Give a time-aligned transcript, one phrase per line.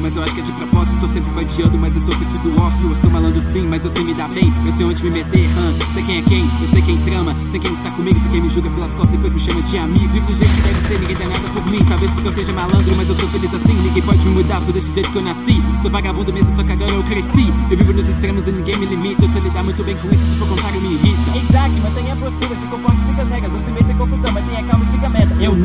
[0.00, 1.00] mas eu acho que é de propósito.
[1.00, 2.88] Tô sempre vadiando, mas eu sou do ócio.
[2.88, 4.52] Eu sou malandro sim, mas eu sei me dar bem.
[4.64, 5.78] Eu sei onde me meter, hum.
[5.92, 7.36] Sei quem é quem, eu sei quem trama.
[7.50, 10.08] Sei quem está comigo, sei quem me julga pelas costas, depois me chama de amigo.
[10.08, 11.84] Vivo do jeito que deve ser, ninguém dá nada por mim.
[11.88, 13.74] Talvez porque eu seja malandro, mas eu sou feliz assim.
[13.74, 15.60] Ninguém pode me mudar por desse jeito que eu nasci.
[15.82, 17.52] Sou vagabundo mesmo, só que agora eu cresci.
[17.70, 19.24] Eu vivo nos extremos e ninguém me limita.
[19.24, 21.38] Eu sei lidar muito bem com isso, se for contrário me irrita.
[21.38, 23.52] Exato, mantenha a postura, se comporte, siga as regras.
[23.52, 24.75] Não se meta em confusão, mantenha calma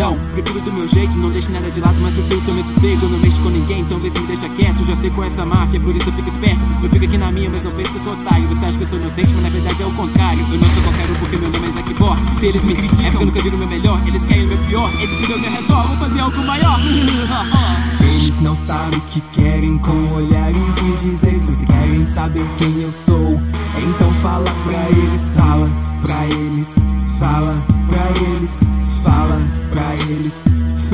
[0.02, 3.06] não, prefiro do meu jeito, não deixo nada de lado, mas prefiro ter meu sossego.
[3.06, 4.84] Eu não mexo com ninguém, então vê se me deixa quieto.
[4.84, 6.60] Já sei qual é essa máfia, por isso eu fico esperto.
[6.82, 8.44] Eu fico aqui na minha, mas não penso que eu sou otário.
[8.48, 10.42] Você acha que eu sou inocente, mas na verdade é o contrário.
[10.52, 12.18] Eu não sou qualquer um porque meu nome é Zack Bor.
[12.40, 14.02] Se eles me criticam, é porque eu nunca viram o meu melhor.
[14.08, 15.88] Eles querem o meu pior, eles viram ao meu redor.
[15.88, 16.80] Vou fazer algo maior.
[18.02, 22.92] Eles não sabem o que querem com olhares e dizeres Mas querem saber quem eu
[22.92, 23.42] sou
[23.78, 25.01] Então fala pra eles,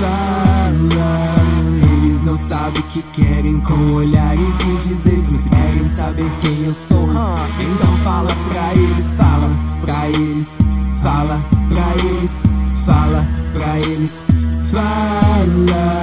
[0.07, 1.35] Fala
[2.03, 6.73] Eles não sabem o que querem com olhares e dizeres Mas querem saber quem eu
[6.73, 7.09] sou.
[7.09, 9.49] Então fala pra eles, fala
[9.81, 10.49] pra eles
[11.03, 12.41] Fala pra eles,
[12.85, 14.23] fala pra eles
[14.71, 15.17] Fala.
[15.77, 15.96] Criado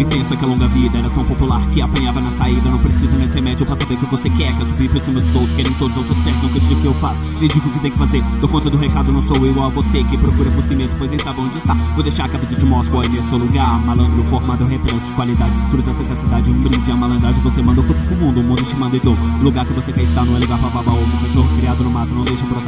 [0.00, 2.70] e pensa que a longa vida era tão popular que apanhava na saída.
[2.70, 4.56] Não precisa mais remédio pra saber o que você quer.
[4.56, 6.42] Quer subir por cima dos outros, querem todos os seus pés.
[6.42, 8.22] Nunca digo o que eu faço, nem digo o que tem que fazer.
[8.40, 11.10] Dou conta do recado, não sou igual a você que procura por si mesmo, pois
[11.10, 11.74] nem sabe onde está.
[11.74, 13.80] Vou deixar a te mostre qual é seu lugar.
[13.80, 15.60] Malandro formado, repleto de qualidades.
[15.70, 17.42] Fruta essa cidade, um brinde à malandragem.
[17.42, 19.14] Você manda frutos pro mundo, o mundo te manda e dou.
[19.14, 21.26] O lugar que você quer estar não é lugar pra babar ovo.
[21.26, 22.66] Cachorro criado no mato, não deixa o broca.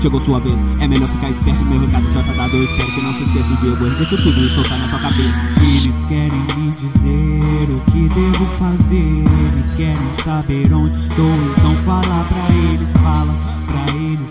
[0.00, 1.68] Chegou sua vez, é melhor ficar esperto.
[1.68, 4.40] Meu recado já tá dado, eu espero que não se esqueça de eu vou tudo
[4.40, 5.59] e soltar na sua cabeça.
[5.82, 11.32] Eles querem me dizer o que devo fazer E querem saber onde estou.
[11.56, 14.30] Então fala pra eles, fala pra eles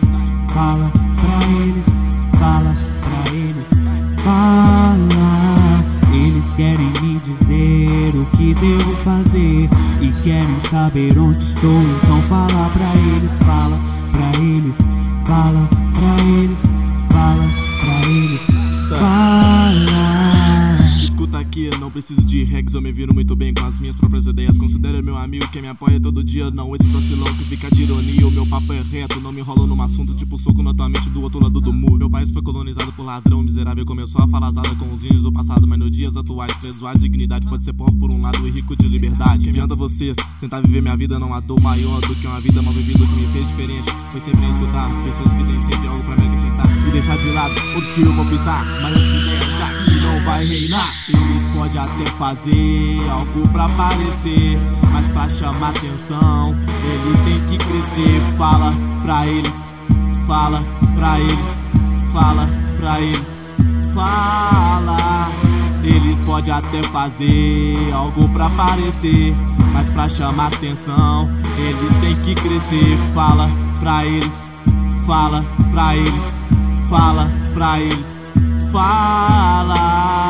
[0.54, 1.86] Fala pra eles,
[2.38, 3.68] fala pra eles
[4.24, 5.00] Fala.
[6.14, 9.68] Eles querem me dizer o que devo fazer
[10.02, 11.82] E querem saber onde estou.
[11.82, 13.80] Então fala pra eles, fala
[14.12, 14.76] pra eles
[15.26, 16.60] Fala pra eles,
[17.10, 17.48] fala
[17.82, 18.42] pra eles
[18.88, 19.00] Fala.
[19.00, 19.49] Escuta
[21.60, 24.58] aqui, não preciso de regs, eu me viro muito bem com as minhas próprias ideias.
[24.58, 28.28] Considero meu amigo que me apoia todo dia, não esse vacilão que fica de ironia.
[28.28, 31.10] O meu papo é reto, não me enrolo num assunto tipo soco na tua mente
[31.10, 31.98] do outro lado do muro.
[31.98, 35.68] Meu país foi colonizado por ladrão miserável, começou a falazada com os índios do passado,
[35.68, 38.76] mas nos dias atuais, preso a dignidade pode ser pobre por um lado e rico
[38.76, 39.44] de liberdade.
[39.44, 42.62] Que adianta vocês tentar viver minha vida, não há dor maior do que uma vida
[42.62, 43.92] mal vivida que me fez diferente.
[44.12, 47.54] Foi sempre escutar pessoas que têm sempre algo pra me acrescentar e deixar de lado
[47.76, 50.94] outros que eu vou pintar, mas essa ideia aqui não vai reinar.
[51.08, 54.58] Eles podem até fazer algo pra aparecer,
[54.92, 58.22] mas pra chamar atenção, eles têm que crescer.
[58.38, 59.76] Fala pra eles,
[60.28, 60.64] fala
[60.96, 61.60] pra eles,
[62.12, 62.48] fala
[62.80, 63.28] pra eles,
[63.94, 65.30] fala.
[65.84, 69.34] Eles podem até fazer algo pra aparecer,
[69.74, 72.98] mas pra chamar atenção, eles têm que crescer.
[73.14, 74.52] Fala pra eles,
[75.06, 76.38] fala pra eles,
[76.88, 78.22] fala pra eles,
[78.72, 80.29] fala.